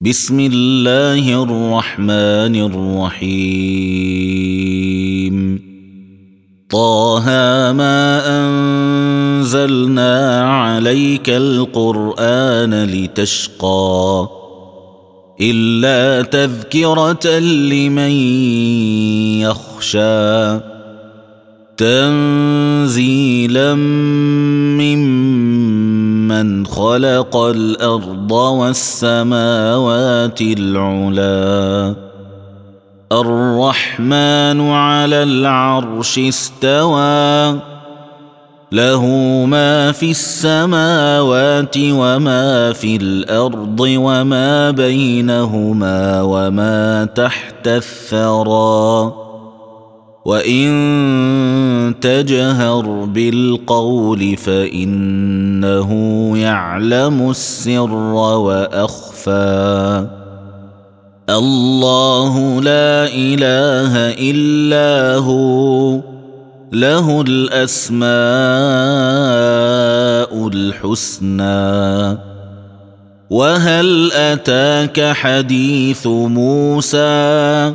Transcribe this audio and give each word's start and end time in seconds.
بسم 0.00 0.40
الله 0.40 1.42
الرحمن 1.42 2.54
الرحيم. 3.10 3.78
طه 6.70 7.24
ما 7.72 8.22
أنزلنا 9.40 10.42
عليك 10.50 11.30
القرآن 11.30 12.84
لتشقى 12.84 14.28
إلا 15.40 16.22
تذكرة 16.22 17.38
لمن 17.38 18.10
يخشى 19.42 20.58
تنزيلا 21.76 22.94
ممن 23.74 25.18
خلق 26.66 27.36
الأرض 27.36 28.32
والسماوات 28.32 30.40
العلى 30.40 31.94
الرحمن 33.12 34.70
على 34.70 35.22
العرش 35.22 36.18
استوى. 36.18 37.58
له 38.72 39.06
ما 39.48 39.92
في 39.92 40.10
السماوات 40.10 41.74
وما 41.78 42.72
في 42.72 42.96
الأرض 42.96 43.80
وما 43.80 44.70
بينهما 44.70 46.22
وما 46.22 47.04
تحت 47.04 47.68
الثرى. 47.68 49.12
وان 50.28 51.94
تجهر 52.00 53.04
بالقول 53.04 54.36
فانه 54.36 55.90
يعلم 56.38 57.30
السر 57.30 57.92
واخفى 57.92 59.38
الله 61.30 62.60
لا 62.60 63.06
اله 63.08 63.94
الا 64.30 65.16
هو 65.16 66.00
له 66.72 67.24
الاسماء 67.28 68.08
الحسنى 70.48 72.18
وهل 73.30 74.12
اتاك 74.12 75.12
حديث 75.12 76.06
موسى 76.06 77.74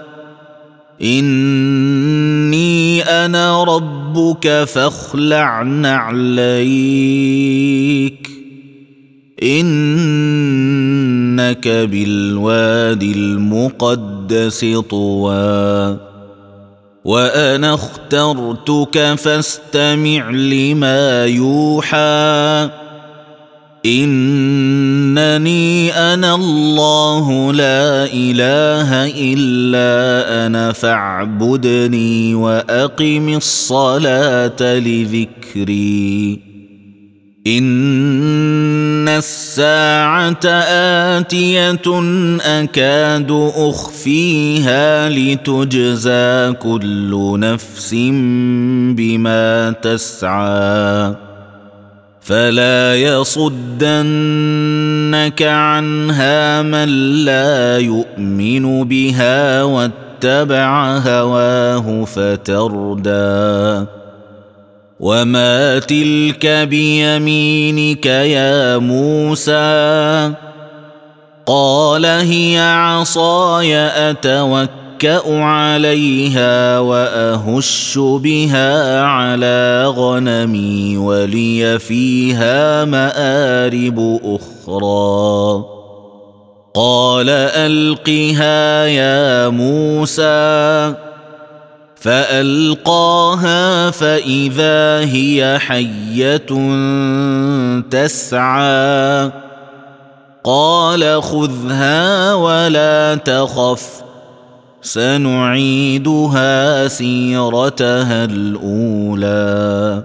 إني 1.03 3.01
أنا 3.01 3.63
ربك 3.63 4.63
فاخلع 4.63 5.61
نعليك. 5.61 7.11
إنك 9.43 11.67
بالوادي 11.67 13.11
المقدس 13.11 14.65
طوى. 14.89 15.97
وأنا 17.05 17.73
اخترتك 17.73 19.15
فاستمع 19.17 20.29
لما 20.29 21.25
يوحى. 21.25 22.69
إنني 23.85 25.71
أنا 25.93 26.35
الله 26.35 27.53
لا 27.53 28.05
إله 28.13 29.05
إلا 29.05 30.45
أنا 30.45 30.71
فاعبدني 30.71 32.35
وأقم 32.35 33.29
الصلاة 33.37 34.61
لذكري. 34.61 36.39
إن 37.47 39.07
الساعة 39.07 40.45
آتية 41.17 41.81
أكاد 42.41 43.51
أخفيها 43.55 45.09
لتجزى 45.09 46.53
كل 46.53 47.39
نفس 47.39 47.93
بما 48.95 49.71
تسعى. 49.71 51.30
فلا 52.31 52.95
يصدنك 52.95 53.91
عنها 55.41 56.61
من 56.61 56.89
لا 57.25 57.77
يؤمن 57.77 58.83
بها 58.87 59.63
واتبع 59.63 60.97
هواه 60.97 62.05
فتردى. 62.05 63.85
وما 64.99 65.79
تلك 65.79 66.45
بيمينك 66.47 68.05
يا 68.05 68.77
موسى؟ 68.77 70.31
قال 71.45 72.05
هي 72.05 72.59
عصاي 72.59 73.77
أتوكل 73.77 74.80
اتكا 75.05 75.43
عليها 75.43 76.79
وأهش 76.79 77.97
بها 77.97 79.01
على 79.01 79.85
غنمي 79.87 80.97
ولي 80.97 81.79
فيها 81.79 82.85
مآرب 82.85 84.19
أخرى. 84.23 85.65
قال 86.73 87.29
ألقها 87.29 88.85
يا 88.85 89.49
موسى. 89.49 90.95
فألقاها 91.95 93.91
فإذا 93.91 94.99
هي 94.99 95.59
حية 95.59 96.45
تسعى. 97.89 99.31
قال 100.43 101.23
خذها 101.23 102.33
ولا 102.33 103.15
تخف. 103.15 104.10
سنعيدها 104.81 106.51
سيرتها 106.87 108.25
الأولى. 108.25 110.03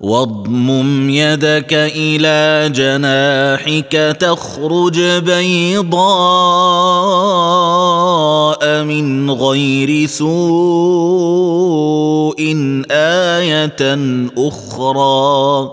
واضمم 0.00 1.10
يدك 1.10 1.72
إلى 1.72 2.70
جناحك 2.74 4.16
تخرج 4.20 5.00
بيضاء 5.00 5.96
من 8.84 9.30
غير 9.30 10.06
سوء 10.06 10.36
آية 12.90 13.98
أخرى. 14.38 15.70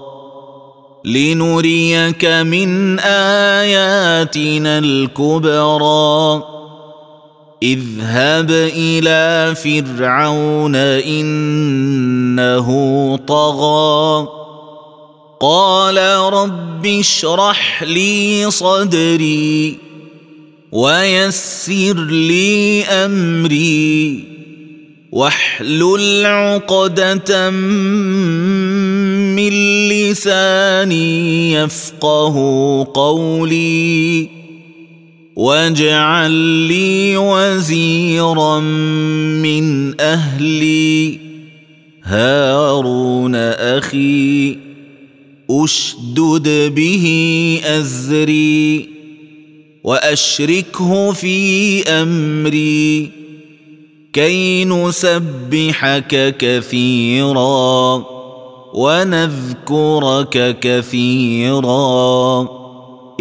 لنريك 1.06 2.26
من 2.26 3.00
آياتنا 3.00 4.80
الكبرى. 4.80 6.53
اذهب 7.64 8.52
إلى 8.52 9.56
فرعون 9.56 10.76
إنه 10.76 12.68
طغى. 13.28 14.28
قال 15.40 15.98
رب 16.34 16.86
اشرح 16.86 17.84
لي 17.84 18.52
صدري 18.52 19.78
ويسر 20.72 22.06
لي 22.06 22.86
أمري 22.86 24.24
واحلل 25.12 26.26
عقدة 26.26 27.50
من 27.50 29.50
لساني 29.90 31.54
يفقه 31.54 32.36
قولي. 32.94 34.43
واجعل 35.36 36.32
لي 36.32 37.18
وزيرا 37.18 38.60
من 38.60 40.02
أهلي. 40.02 41.20
هارون 42.04 43.36
أخي 43.36 44.58
أشدد 45.50 46.74
به 46.76 47.60
أزري 47.66 48.90
وأشركه 49.84 51.12
في 51.12 51.84
أمري. 51.84 53.12
كي 54.14 54.66
نسبحك 54.66 56.36
كثيرا 56.40 58.06
ونذكرك 58.74 60.58
كثيرا. 60.62 62.63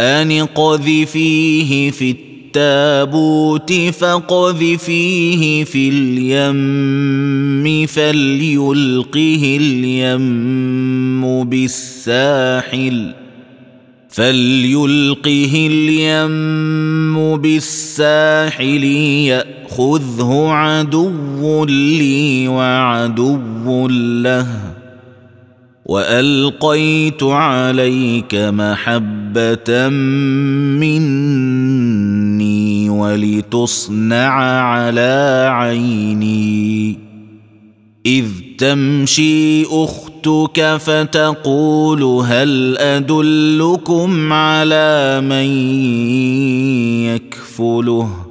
ان 0.00 0.32
قذفيه 0.32 1.90
في 1.90 2.10
التابوت 2.10 3.72
فقذفيه 3.72 5.64
في 5.64 5.88
اليم 5.88 7.86
فليلقه 7.86 9.58
اليم 9.60 11.44
بالساحل 11.44 13.14
فليلقه 14.08 15.68
اليم 15.70 17.36
بالساحل 17.36 18.84
يأخذه 18.84 20.48
عدو 20.48 21.64
لي 21.64 22.48
وعدو 22.48 23.88
له. 24.22 24.77
والقيت 25.88 27.22
عليك 27.22 28.34
محبه 28.34 29.88
مني 30.78 32.90
ولتصنع 32.90 34.32
على 34.62 35.48
عيني. 35.52 36.98
اذ 38.06 38.26
تمشي 38.58 39.64
أختك 39.64 40.76
فتقول 40.76 42.02
هل 42.02 42.78
ادلكم 42.78 44.32
على 44.32 45.20
من 45.20 45.48
يكفله 47.04 48.27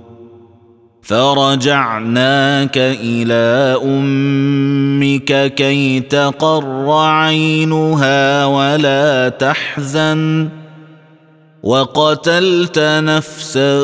فرجعناك 1.07 2.77
إلى 2.77 3.79
أمك 3.83 5.53
كي 5.53 5.99
تقر 5.99 6.91
عينها 6.91 8.45
ولا 8.45 9.29
تحزن 9.29 10.49
وقتلت 11.63 12.79
نفسا 12.79 13.79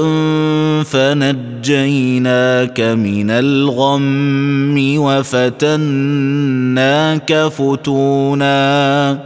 فنجيناك 0.83 2.79
من 2.81 3.31
الغم 3.31 4.95
وفتناك 4.97 5.73
فتونا 7.33 9.19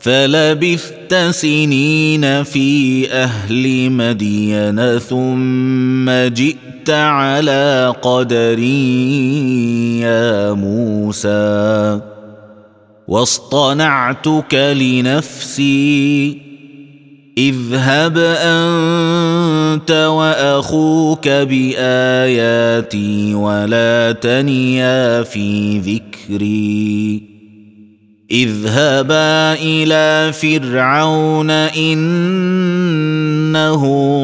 فلبثت 0.00 1.14
سنين 1.30 2.42
في 2.42 3.08
أهل 3.12 3.90
مدين 3.90 4.98
ثم 4.98 6.10
جئت 6.10 6.63
على 6.90 7.94
قدري 8.02 10.00
يا 10.00 10.52
موسى 10.52 12.00
واصطنعتك 13.08 14.54
لنفسي 14.54 16.44
اذهب 17.38 18.18
أنت 18.18 19.90
وأخوك 19.90 21.28
بآياتي 21.28 23.34
ولا 23.34 24.12
تنيا 24.12 25.22
في 25.22 25.78
ذكري. 25.78 27.22
اذهبا 28.30 29.52
إلى 29.52 30.32
فرعون 30.32 31.50
إنه 31.50 32.20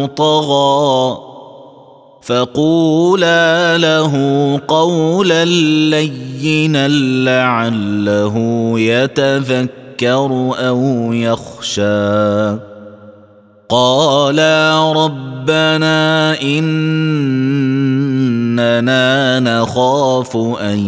طغى. 0.06 1.29
فقولا 2.22 3.78
له 3.78 4.12
قولا 4.68 5.44
لينا 5.44 6.88
لعله 7.24 8.34
يتذكر 8.80 10.54
أو 10.58 11.12
يخشى. 11.12 12.56
قالا 13.68 14.92
ربنا 14.92 16.42
إننا 16.42 16.90
نخاف 19.40 20.36
أن 20.36 20.78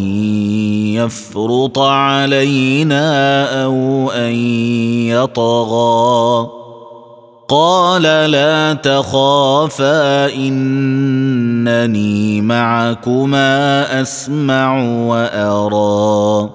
يفرط 0.94 1.78
علينا 1.78 3.44
أو 3.64 4.10
أن 4.10 4.32
يطغى. 5.08 6.61
قال 7.48 8.02
لا 8.02 8.72
تخافا 8.72 10.34
إنني 10.34 12.40
معكما 12.40 14.02
أسمع 14.02 14.82
وأرى. 14.82 16.50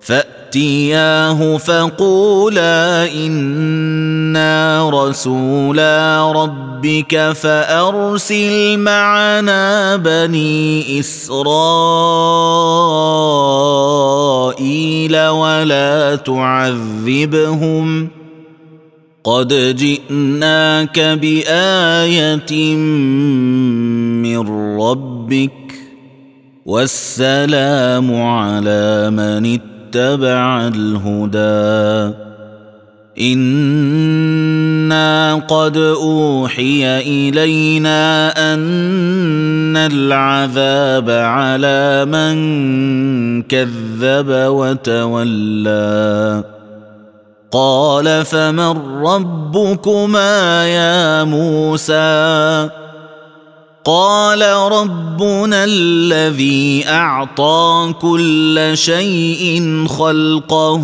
فأتياه 0.00 1.56
فقولا 1.56 3.12
إنا 3.12 4.90
رسولا 4.90 6.32
ربك 6.32 7.32
فأرسل 7.32 8.78
معنا 8.78 9.96
بني 9.96 11.00
إسرائيل 11.00 11.38
ولا 15.28 16.16
تعذبهم. 16.16 18.17
قد 19.28 19.76
جئناك 19.76 21.00
بآية 21.00 22.76
من 24.24 24.40
ربك 24.80 25.52
والسلام 26.66 28.22
على 28.22 29.10
من 29.10 29.58
اتبع 29.58 30.68
الهدى. 30.68 32.14
إنا 33.20 34.14
قد 35.34 35.76
أوحي 35.76 37.00
إلينا 37.00 38.30
أن 38.54 39.76
العذاب 39.76 41.10
على 41.10 42.04
من 42.04 43.42
كذب 43.42 44.28
وتولى. 44.48 45.78
قال 47.52 48.24
فمن 48.24 49.02
ربكما 49.04 50.66
يا 50.66 51.24
موسى؟ 51.24 52.68
قال 53.84 54.42
ربنا 54.72 55.64
الذي 55.64 56.84
أعطى 56.88 57.94
كل 58.00 58.70
شيء 58.74 59.84
خلقه 59.88 60.82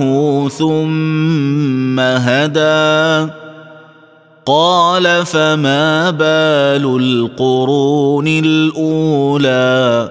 ثم 0.49 2.00
هدى. 2.00 3.33
قال 4.47 5.26
فما 5.26 6.11
بال 6.11 6.97
القرون 7.00 8.28
الأولى؟ 8.28 10.11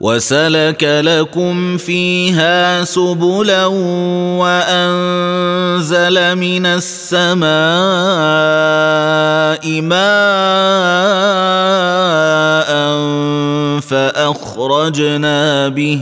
وسلك 0.00 0.84
لكم 0.84 1.76
فيها 1.76 2.84
سبلا 2.84 3.66
وأنزل 4.38 6.16
من 6.36 6.66
السماء 6.66 7.50
ماء 9.82 9.98
فأخرجنا 13.80 15.68
به 15.68 16.00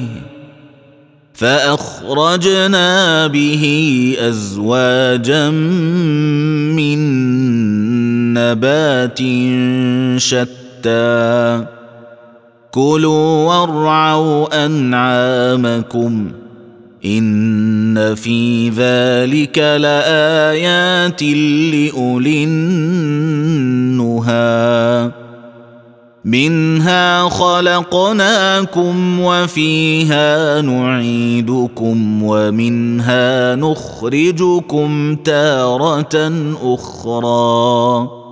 فأخرجنا 1.34 3.26
به 3.26 4.16
أزواجا 4.20 5.50
من 6.76 6.98
نبات 8.34 9.18
شتى 10.20 11.75
كلوا 12.76 13.44
وارعوا 13.48 14.66
أنعامكم 14.66 16.32
إن 17.04 18.14
في 18.14 18.68
ذلك 18.68 19.58
لآيات 19.58 21.22
لأولي 21.22 22.44
النهى. 22.44 23.66
منها 26.24 27.28
خلقناكم 27.28 29.20
وفيها 29.20 30.60
نعيدكم 30.60 32.22
ومنها 32.22 33.54
نخرجكم 33.54 35.16
تارة 35.16 36.32
أخرى. 36.62 38.25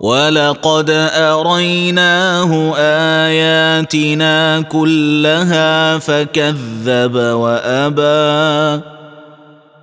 ولقد 0.00 0.90
اريناه 1.14 2.74
اياتنا 2.76 4.60
كلها 4.60 5.98
فكذب 5.98 7.14
وابى 7.14 8.82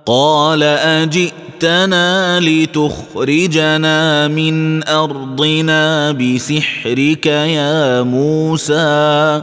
قال 0.06 0.62
اجئتنا 0.62 2.40
لتخرجنا 2.40 4.28
من 4.28 4.88
ارضنا 4.88 6.12
بسحرك 6.12 7.26
يا 7.26 8.02
موسى 8.02 9.42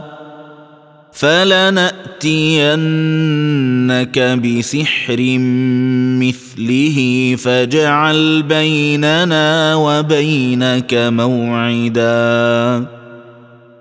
فلنأتينك 1.14 2.18
بسحر 4.18 5.16
مثله 6.20 7.36
فاجعل 7.38 8.42
بيننا 8.42 9.74
وبينك 9.74 10.94
موعدا. 10.94 12.84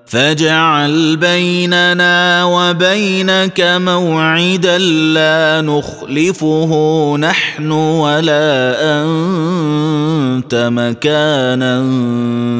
فاجعل 0.05 1.17
بيننا 1.17 2.43
وبينك 2.43 3.61
موعدا 3.61 4.77
لا 4.77 5.61
نخلفه 5.61 6.71
نحن 7.17 7.71
ولا 7.71 8.75
أنت 9.01 10.69
مكانا 10.73 11.83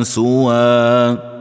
سوى. 0.03 1.32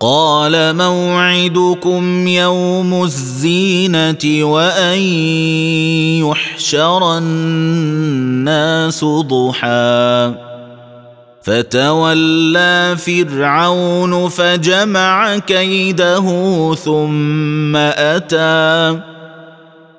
قال 0.00 0.76
موعدكم 0.76 2.28
يوم 2.28 3.04
الزينة 3.04 4.44
وأن 4.44 4.98
يحشر 6.20 7.18
الناس 7.18 9.04
ضحى. 9.04 10.34
فتولى 11.42 12.96
فرعون 12.96 14.28
فجمع 14.28 15.38
كيده 15.38 16.24
ثم 16.74 17.76
أتى. 17.76 19.15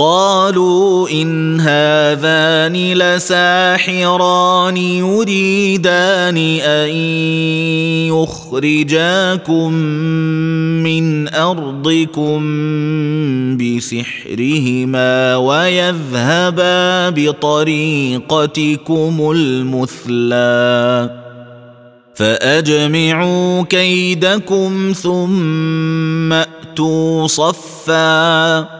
قالوا 0.00 1.08
إن 1.08 1.60
هذان 1.60 2.72
لساحران 2.72 4.76
يريدان 4.76 6.36
أن 6.56 6.88
يخرجاكم 8.08 9.72
من 10.82 11.34
أرضكم 11.34 12.40
بسحرهما 13.56 15.36
ويذهبا 15.36 17.10
بطريقتكم 17.10 18.12
المثلى 19.36 21.10
فأجمعوا 22.14 23.62
كيدكم 23.62 24.92
ثم 25.02 26.32
أتوا 26.32 27.26
صفا 27.26 28.79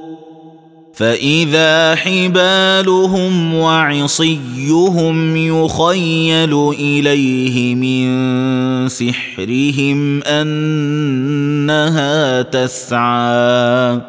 فاذا 0.93 1.95
حبالهم 1.95 3.53
وعصيهم 3.55 5.37
يخيل 5.37 6.69
اليه 6.79 7.75
من 7.75 8.89
سحرهم 8.89 10.23
انها 10.23 11.61
تسعى 12.41 14.01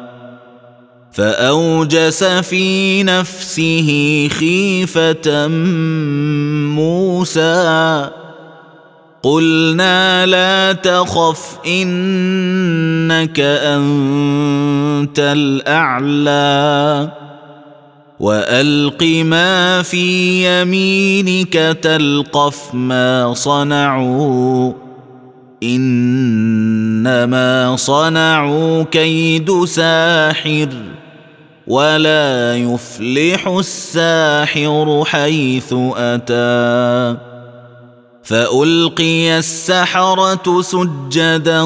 فاوجس 1.11 2.23
في 2.23 3.03
نفسه 3.03 4.27
خيفه 4.31 5.47
موسى 6.67 8.22
قلنا 9.23 10.25
لا 10.25 10.73
تخف 10.73 11.57
إنك 11.67 13.39
أنت 13.39 15.19
الأعلى. 15.19 17.09
وألق 18.19 19.03
ما 19.03 19.81
في 19.81 20.61
يمينك 20.61 21.77
تلقف 21.81 22.73
ما 22.73 23.33
صنعوا. 23.33 24.73
إنما 25.63 27.75
صنعوا 27.75 28.83
كيد 28.83 29.65
ساحر 29.65 30.69
ولا 31.67 32.57
يفلح 32.57 33.47
الساحر 33.47 35.03
حيث 35.05 35.73
أتى. 35.97 37.32
فألقي 38.23 39.37
السحرة 39.37 40.61
سجدا 40.61 41.61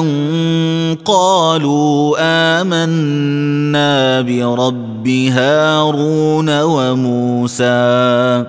قالوا 1.04 2.16
آمنا 2.60 4.20
برب 4.20 5.08
هارون 5.08 6.62
وموسى. 6.62 8.44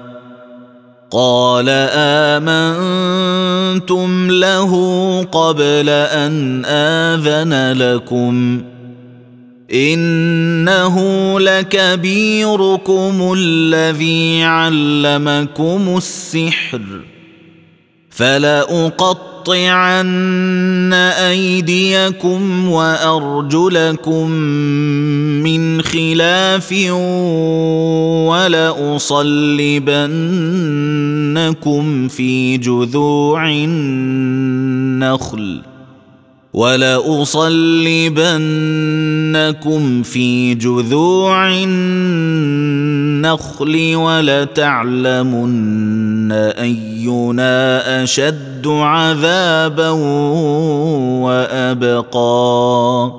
قال 1.11 1.65
آمنتم 2.39 4.31
له 4.31 4.73
قبل 5.31 5.89
أن 5.89 6.65
آذن 6.65 7.77
لكم. 7.77 8.61
إنه 9.73 10.95
لكبيركم 11.39 13.33
الذي 13.37 14.43
علمكم 14.43 15.97
السحر. 15.97 16.81
فلأقطعن 18.19 19.83
أيديكم 20.93 22.69
وأرجلكم 22.69 24.31
من 25.43 25.81
خلاف 25.81 26.71
ولأصلبنكم 28.27 29.67
في 32.07 32.57
جذوع 32.57 33.49
النخل 33.49 34.49
ولأصلبنكم 36.59 38.03
في 40.03 40.55
جذوع 40.55 41.49
النخل 41.63 43.15
ولتعلمن 43.95 45.51
أينا 46.31 48.03
أشد 48.03 48.67
عذابا 48.67 49.89
وأبقى. 51.23 53.18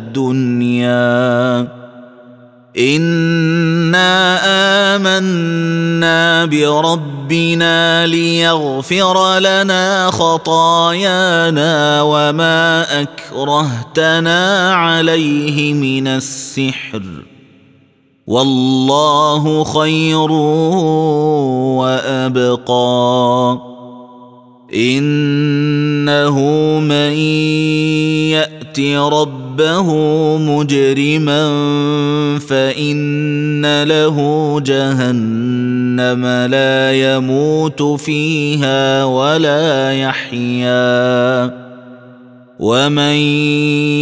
انا 2.77 4.39
امنا 4.95 6.45
بربنا 6.45 8.07
ليغفر 8.07 9.39
لنا 9.39 10.11
خطايانا 10.11 12.01
وما 12.01 12.85
اكرهتنا 13.01 14.73
عليه 14.73 15.73
من 15.73 16.07
السحر. 16.07 17.03
والله 18.27 19.63
خير 19.63 20.31
وابقى. 21.81 23.57
انه 24.73 26.39
من 26.79 27.13
يات 28.31 28.79
ربه 29.51 29.87
مجرما 30.37 31.49
فإن 32.39 33.83
له 33.83 34.17
جهنم 34.65 36.25
لا 36.25 36.91
يموت 36.91 37.81
فيها 37.83 39.03
ولا 39.03 39.91
يحيا. 39.93 41.51
ومن 42.59 43.15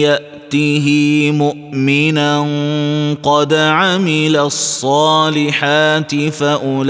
يأته 0.06 0.88
مؤمنا 1.34 2.46
قد 3.24 3.53
عمل 3.53 4.36
الصالحات 4.36 6.15
فأولئك 6.15 6.84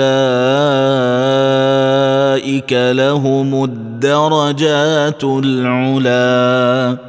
لهم 2.74 3.64
الدرجات 3.64 5.24
العلى 5.24 7.09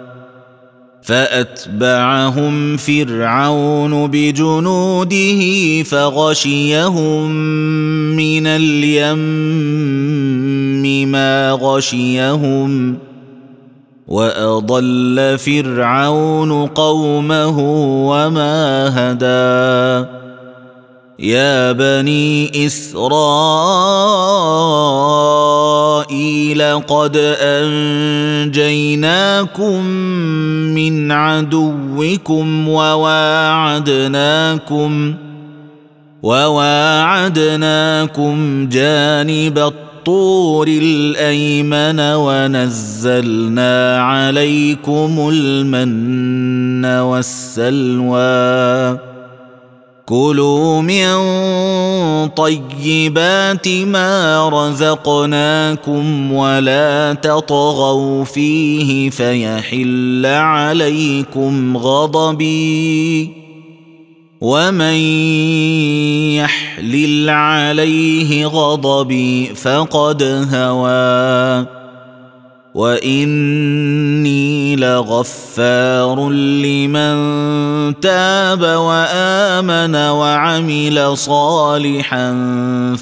فأتبعهم 1.11 2.77
فرعون 2.77 4.07
بجنوده 4.07 5.41
فغشيهم 5.83 7.31
من 8.15 8.47
اليم 8.47 9.21
ما 11.11 11.51
غشيهم 11.51 12.97
وأضل 14.07 15.37
فرعون 15.37 16.65
قومه 16.65 17.59
وما 18.09 18.89
هدى 18.95 20.20
يا 21.21 21.71
بني 21.71 22.65
إسرائيل 22.65 23.01
قد 26.79 27.17
أنجيناكم 28.41 29.85
من 30.73 31.11
عدوكم 31.11 32.69
وواعدناكم 32.69 34.13
وواعدناكم 36.23 37.47
جانب 38.69 39.57
الطور 39.57 40.67
الأيمن 40.67 41.99
ونزلنا 41.99 44.01
عليكم 44.01 45.29
المن 45.33 46.85
والسلوى. 46.85 49.10
كلوا 50.05 50.81
من 50.81 51.07
طيبات 52.27 53.67
ما 53.67 54.49
رزقناكم 54.49 56.33
ولا 56.33 57.13
تطغوا 57.13 58.23
فيه 58.23 59.09
فيحل 59.09 60.25
عليكم 60.25 61.77
غضبي 61.77 63.31
ومن 64.41 64.95
يحلل 66.35 67.29
عليه 67.29 68.45
غضبي 68.45 69.45
فقد 69.55 70.23
هوى 70.53 71.80
واني 72.73 74.75
لغفار 74.75 76.29
لمن 76.29 77.15
تاب 77.99 78.63
وامن 78.63 79.95
وعمل 79.95 81.17
صالحا 81.17 82.31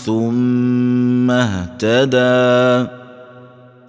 ثم 0.06 1.32
اهتدى 1.32 2.90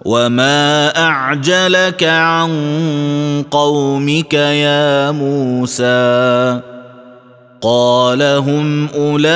وما 0.05 0.97
اعجلك 0.97 2.03
عن 2.03 2.51
قومك 3.51 4.33
يا 4.33 5.11
موسى 5.11 6.59
قال 7.61 8.21
هم 8.21 8.87
اولئك 8.87 9.31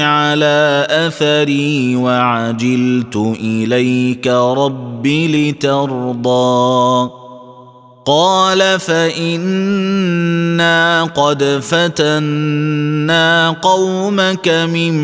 على 0.00 0.86
اثري 0.90 1.96
وعجلت 1.96 3.16
اليك 3.40 4.26
رب 4.26 5.06
لترضى 5.06 7.10
قال 8.04 8.80
فانا 8.80 9.42
قد 11.04 11.60
فتنا 11.62 13.50
قومك 13.50 14.48
من 14.48 14.98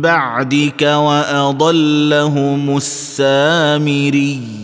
بعدك 0.00 0.82
واضلهم 0.82 2.76
السامري 2.76 4.63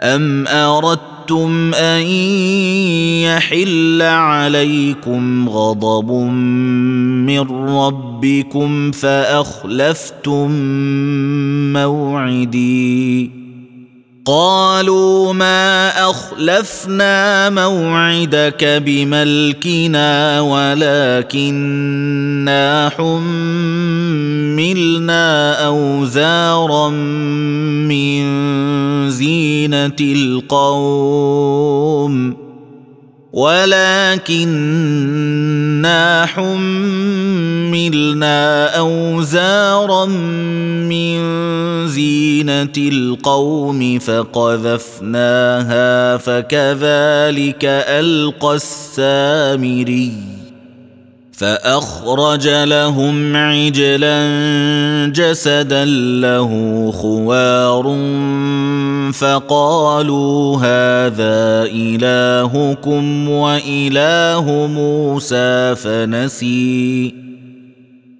ام 0.00 0.46
اردتم 0.48 1.74
ان 1.74 2.02
يحل 3.22 4.02
عليكم 4.02 5.48
غضب 5.48 6.12
من 7.26 7.40
ربكم 7.50 8.90
فاخلفتم 8.90 10.50
موعدي 11.72 13.37
قالوا 14.28 15.32
ما 15.32 15.88
أخلفنا 16.10 17.50
موعدك 17.50 18.64
بملكنا 18.64 20.40
ولكننا 20.40 21.88
حملنا 22.98 24.26
أوزارا 25.66 26.88
من 27.88 28.20
زينة 29.10 29.96
القوم 30.00 31.28
ولكننا 33.32 35.06
حملنا 36.26 37.86
أوزارا 38.78 40.06
من 40.88 41.18
زينة 41.88 42.72
القوم 42.78 43.98
فقذفناها 43.98 45.46
فكذلك 46.16 47.64
ألقى 47.64 48.54
السامري. 48.54 50.37
فأخرج 51.38 52.48
لهم 52.48 53.36
عجلا 53.36 54.18
جسدا 55.14 55.84
له 56.20 56.50
خوار 56.94 57.84
فقالوا 59.12 60.56
هذا 60.56 61.70
إلهكم 61.72 63.28
وإله 63.28 64.66
موسى 64.66 65.74
فنسي. 65.74 67.27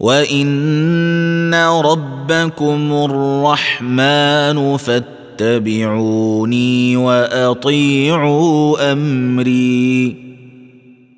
وان 0.00 1.54
ربكم 1.54 2.92
الرحمن 2.92 4.76
فاتبعوني 4.76 6.56
واطيعوا 6.96 8.92
امري 8.92 10.26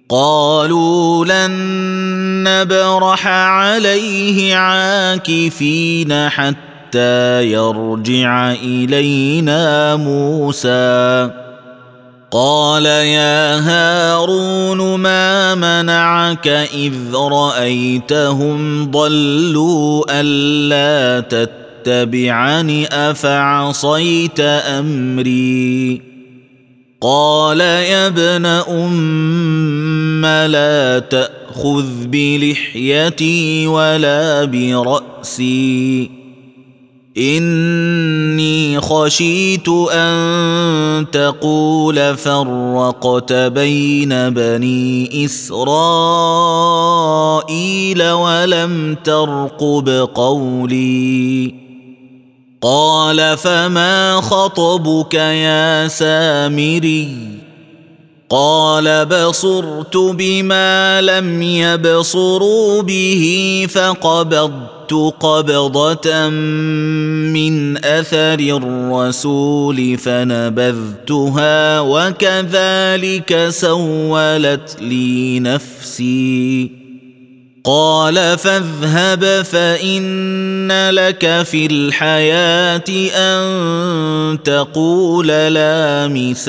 قالوا 0.09 1.25
لن 1.25 1.53
نبرح 2.49 3.27
عليه 3.27 4.57
عاكفين 4.57 6.29
حتى 6.29 7.45
يرجع 7.53 8.53
الينا 8.53 9.97
موسى 9.97 11.31
قال 12.31 12.87
يا 12.87 13.59
هارون 13.59 15.01
ما 15.01 15.55
منعك 15.55 16.49
إذ 16.75 16.93
رأيتهم 17.15 18.91
ضلوا 18.91 20.05
ألا 20.11 21.21
تتبعني 21.21 22.87
أفعصيت 22.87 24.41
أمري؟ 24.41 26.03
قال 27.01 27.61
يا 27.61 28.07
ابن 28.07 28.47
أم 28.47 30.27
لا 30.27 30.99
تأخذ 30.99 32.07
بلحيتي 32.07 33.67
ولا 33.67 34.45
برأسي. 34.45 36.18
إني 37.19 38.81
خشيت 38.81 39.69
أن 39.93 41.07
تقول 41.13 42.17
فرقت 42.17 43.33
بين 43.33 44.31
بني 44.31 45.25
إسرائيل 45.25 45.63
ولم 48.11 48.97
ترقب 49.05 50.09
قولي. 50.15 51.55
قال 52.63 53.37
فما 53.39 54.21
خطبك 54.21 55.15
يا 55.15 55.89
سامري؟ 55.89 57.39
قال 58.31 59.07
بصرت 59.07 59.97
بما 59.97 61.01
لم 61.01 61.43
يبصروا 61.43 62.83
به 62.83 63.67
فقبضت 63.71 64.78
قبضة 64.95 66.29
من 66.29 67.85
أثر 67.85 68.39
الرسول 68.39 69.99
فنبذتها 69.99 71.81
وكذلك 71.81 73.47
سولت 73.49 74.77
لي 74.81 75.41
نفسي. 75.41 76.71
قال 77.65 78.39
فاذهب 78.39 79.43
فإن 79.43 80.91
لك 80.91 81.43
في 81.43 81.67
الحياة 81.67 82.85
أن 83.15 84.39
تقول 84.45 85.27
لا 85.29 86.09
مساس. 86.09 86.49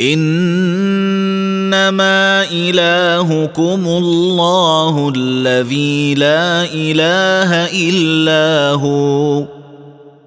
إنما 0.00 1.74
إلهكم 2.50 3.82
الله 3.86 5.12
الذي 5.16 6.14
لا 6.14 6.64
إله 6.64 7.50
إلا 7.88 8.70
هو. 8.70 9.44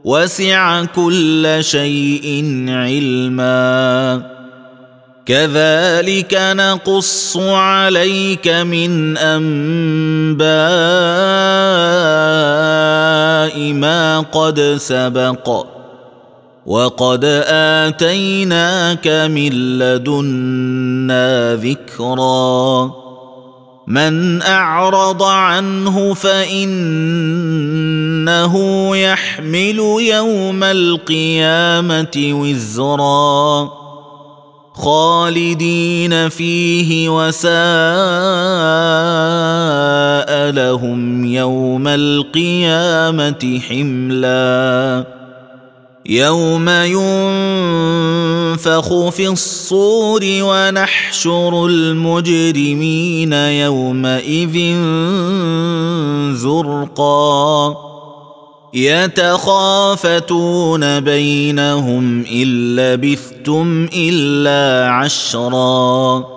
وسع 0.06 0.86
كل 0.86 1.58
شيء 1.60 2.66
علما. 2.70 4.22
كذلك 5.26 6.34
نقص 6.34 7.38
عليك 7.38 8.48
من 8.48 9.18
أنباء 9.18 10.48
ما 13.74 14.20
قد 14.20 14.76
سبق. 14.80 15.77
وقد 16.68 17.26
اتيناك 17.48 19.08
من 19.08 19.80
لدنا 19.80 21.56
ذكرا 21.56 22.92
من 23.88 24.42
اعرض 24.42 25.24
عنه 25.24 26.14
فانه 26.14 26.98
يحمل 28.98 29.80
يوم 30.00 30.64
القيامه 30.64 32.18
وزرا 32.18 33.70
خالدين 34.74 36.30
فيه 36.30 37.10
وساء 37.10 37.52
لهم 40.52 41.26
يوم 41.26 41.88
القيامه 41.88 43.60
حملا 43.70 45.17
يوم 46.10 46.70
ينفخ 46.70 47.10
في 49.10 49.28
الصور 49.28 50.22
ونحشر 50.24 51.66
المجرمين 51.66 53.34
يومئذ 53.34 54.76
زرقا. 56.36 57.76
يتخافتون 58.74 60.20
بينهم 61.00 62.26
إن 62.26 62.76
لبثتم 62.76 63.88
إلا 63.94 64.92
عشرا. 64.92 66.37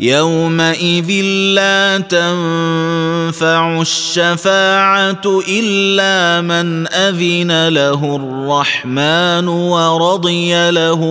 يومئذ 0.00 1.10
لا 1.54 1.98
تنفع 1.98 3.80
الشفاعة 3.80 5.40
إلا 5.48 6.40
من 6.40 6.86
أذن 6.86 7.68
له 7.68 8.16
الرحمن 8.16 9.48
ورضي 9.48 10.70
له 10.70 11.02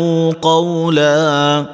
قولا. 0.42 1.66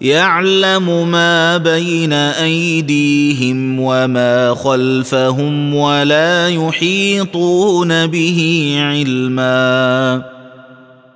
يعلم 0.00 1.08
ما 1.08 1.56
بين 1.56 2.12
أيديهم 2.12 3.80
وما 3.80 4.54
خلفهم 4.54 5.74
ولا 5.74 6.48
يحيطون 6.48 8.06
به 8.06 8.72
علما. 8.80 10.35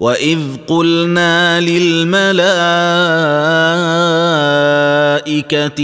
واذ 0.00 0.38
قلنا 0.66 1.60
للملائكه 1.60 2.28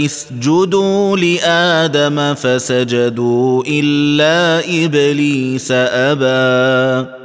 اسجدوا 0.05 1.17
لادم 1.17 2.33
فسجدوا 2.33 3.63
الا 3.67 4.59
ابليس 4.85 5.71
ابى 5.71 7.16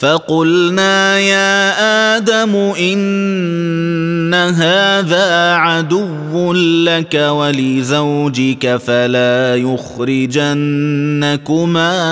فقلنا 0.00 1.18
يا 1.18 2.16
آدم 2.16 2.56
إن 2.56 4.34
هذا 4.34 5.54
عدو 5.54 6.52
لك 6.84 7.14
ولزوجك 7.14 8.76
فلا 8.76 9.56
يخرجنكما 9.56 10.56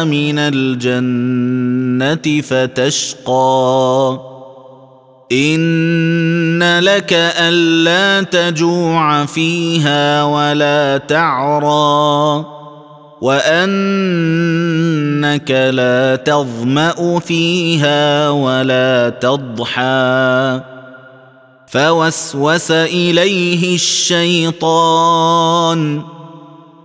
من 0.05 0.38
الجنة 0.38 2.42
فتشقى. 2.42 4.18
إن 5.33 6.79
لك 6.79 7.12
ألا 7.12 8.22
تجوع 8.22 9.25
فيها 9.25 10.25
ولا 10.25 11.01
تعرى. 11.09 12.56
وانك 13.20 13.50
لا 15.50 16.16
تظما 16.16 17.18
فيها 17.18 18.31
ولا 18.31 19.12
تضحى 19.20 20.61
فوسوس 21.66 22.70
اليه 22.70 23.74
الشيطان 23.74 24.96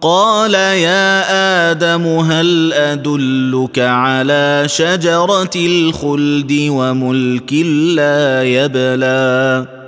قال 0.02 0.54
يا 0.54 1.72
آدم 1.72 2.08
هل 2.08 2.74
ادلك 2.74 3.80
على 3.80 4.63
شجره 4.65 5.52
الخلد 5.56 6.67
وملك 6.70 7.54
لا 7.96 8.44
يبلى 8.44 9.81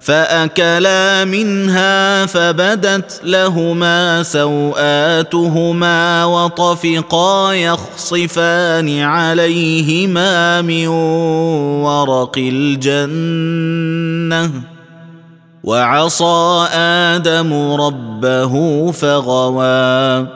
فأكلا 0.00 1.24
منها 1.24 2.26
فبدت 2.26 3.20
لهما 3.24 4.22
سوآتهما 4.22 6.24
وطفقا 6.24 7.52
يخصفان 7.52 9.00
عليهما 9.00 10.62
من 10.62 10.88
ورق 11.84 12.38
الجنة. 12.38 14.50
وعصى 15.64 16.66
آدم 16.74 17.72
ربه 17.72 18.92
فغوى. 18.92 20.26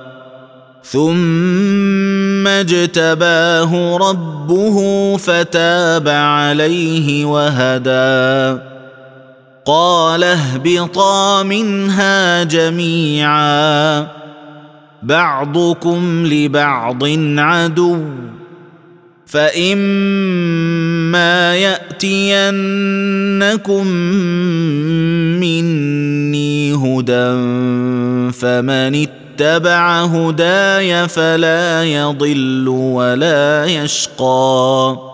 ثم 0.85 2.49
اجتباه 2.49 3.97
ربه 3.97 5.17
فتاب 5.17 6.09
عليه 6.09 7.25
وهدى. 7.25 8.74
قال 9.65 10.25
اهبطا 10.25 11.43
منها 11.43 12.43
جميعا. 12.43 14.07
بعضكم 15.03 16.27
لبعض 16.27 17.05
عدو. 17.39 18.05
فإما 19.27 20.77
يأتينكم 21.57 23.87
مني 25.41 26.75
هدى 26.75 27.33
فمن 28.33 29.07
اتبع 29.07 30.05
هداي 30.05 31.09
فلا 31.09 31.85
يضل 31.85 32.69
ولا 32.69 33.65
يشقى. 33.65 35.14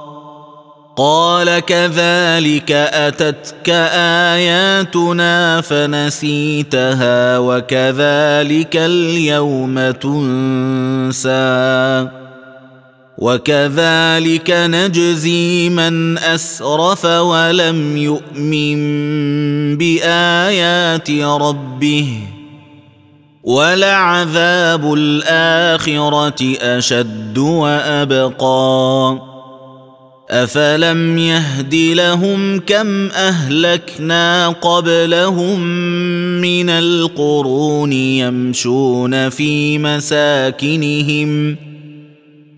قال 0.95 1.59
كذلك 1.59 2.71
أتتك 2.71 3.69
آياتنا 4.33 5.61
فنسيتها 5.61 7.37
وكذلك 7.37 8.75
اليوم 8.75 9.91
تنسى 9.91 11.41
وكذلك 13.17 14.51
نجزي 14.51 15.69
من 15.69 16.17
أسرف 16.17 17.05
ولم 17.05 17.97
يؤمن 17.97 18.77
بآيات 19.77 21.11
ربه 21.11 22.19
ولعذاب 23.43 24.93
الآخرة 24.93 26.57
أشد 26.61 27.37
وأبقى 27.37 29.30
افلم 30.31 31.17
يهد 31.17 31.75
لهم 31.75 32.59
كم 32.59 33.07
اهلكنا 33.07 34.47
قبلهم 34.47 35.59
من 36.41 36.69
القرون 36.69 37.93
يمشون 37.93 39.29
في 39.29 39.77
مساكنهم 39.77 41.55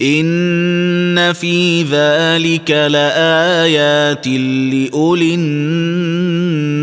ان 0.01 1.33
في 1.33 1.83
ذلك 1.83 2.71
لايات 2.71 4.27
لاولي 4.27 5.35
النهي 5.35 6.73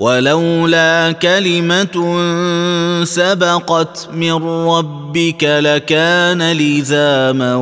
ولولا 0.00 1.12
كلمة 1.12 1.96
سبقت 3.04 4.08
من 4.12 4.32
ربك 4.68 5.44
لكان 5.44 6.52
لزاما 6.52 7.54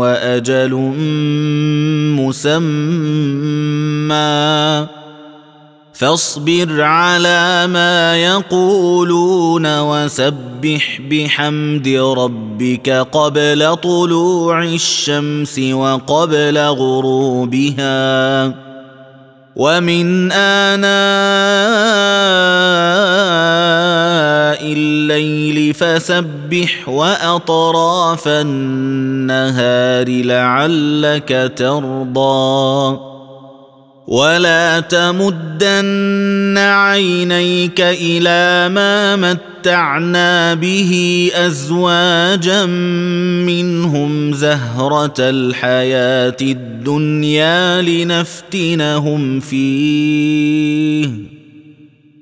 وأجل 0.00 0.74
مسمى. 2.20 4.14
فاصبر 5.92 6.82
على 6.82 7.66
ما 7.66 8.16
يقولون 8.16 9.80
وسبح 9.80 11.00
بحمد 11.10 11.88
ربك 11.88 12.88
قبل 13.12 13.76
طلوع 13.76 14.62
الشمس 14.62 15.58
وقبل 15.58 16.58
غروبها. 16.58 17.94
ومن 19.56 20.32
اناء 20.32 20.84
الليل 24.72 25.74
فسبح 25.74 26.88
واطراف 26.88 28.28
النهار 28.28 30.08
لعلك 30.08 31.52
ترضى 31.56 32.98
ولا 34.08 34.80
تمدن 34.80 36.58
عينيك 36.58 37.80
إلى 37.80 38.68
ما 38.74 39.16
متعنا 39.64 40.54
به 40.54 41.30
أزواجا 41.34 42.66
منهم 43.46 44.32
زهرة 44.32 45.14
الحياة 45.18 46.36
الدنيا 46.42 47.82
لنفتنهم 47.82 49.40
فيه. 49.40 51.08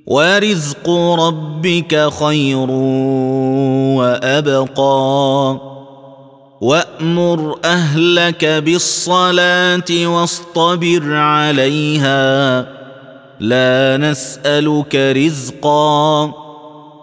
ورزق 0.07 0.91
ربك 1.19 2.11
خير 2.21 2.71
وابقى. 3.99 5.61
وامر 6.61 7.59
اهلك 7.65 8.45
بالصلاه 8.45 10.07
واصطبر 10.07 11.15
عليها. 11.15 12.61
لا 13.41 13.97
نسالك 13.97 14.95
رزقا. 14.95 16.42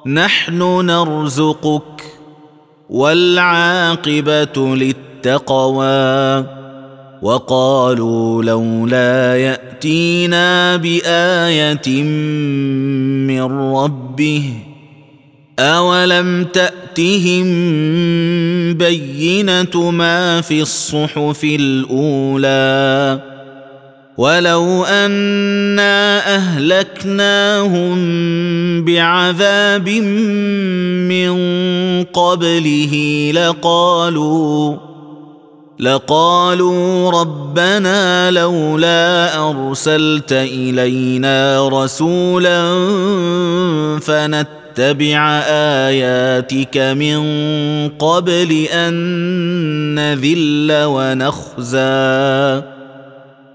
نحن 0.05 0.85
نرزقك 0.85 2.03
والعاقبة 2.89 4.75
للتقوى. 4.75 6.45
وقالوا 7.21 8.43
لولا 8.43 9.37
يأتينا 9.37 10.75
بآية 10.75 12.03
من 13.27 13.41
ربه 13.75 14.53
أولم 15.59 16.43
تأتهم 16.43 17.43
بينة 18.73 19.91
ما 19.91 20.41
في 20.41 20.61
الصحف 20.61 21.43
الأولى 21.43 23.21
ولو 24.19 24.83
انا 24.83 26.35
اهلكناهم 26.35 27.95
بعذاب 28.85 29.89
من 31.09 31.33
قبله 32.03 32.95
لقالوا 33.35 34.75
لقالوا 35.79 37.11
ربنا 37.11 38.31
لولا 38.31 39.37
ارسلت 39.49 40.31
الينا 40.31 41.69
رسولا 41.69 42.61
فنت 44.01 44.47
نتبع 44.79 45.41
اياتك 45.47 46.77
من 46.77 47.19
قبل 47.99 48.67
ان 48.71 48.93
نذل 49.95 50.83
ونخزى. 50.85 52.61